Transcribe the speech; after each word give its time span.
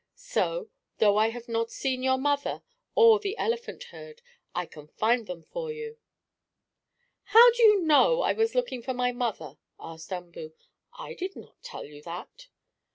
So, 0.15 0.71
though 0.97 1.15
I 1.17 1.29
have 1.29 1.47
not 1.47 1.69
seen 1.69 2.01
your 2.01 2.17
mother, 2.17 2.63
or 2.95 3.19
the 3.19 3.37
elephant 3.37 3.83
herd, 3.91 4.23
I 4.55 4.65
can 4.65 4.87
find 4.87 5.27
them 5.27 5.43
for 5.43 5.71
you." 5.71 5.99
"How 7.25 7.51
did 7.51 7.59
you 7.59 7.81
know 7.83 8.21
I 8.23 8.33
was 8.33 8.55
looking 8.55 8.81
for 8.81 8.95
my 8.95 9.11
mother?" 9.11 9.59
asked 9.79 10.11
Umboo. 10.11 10.53
"I 10.97 11.13
did 11.13 11.35
not 11.35 11.61
tell 11.61 11.85
you 11.85 12.01
that." 12.01 12.47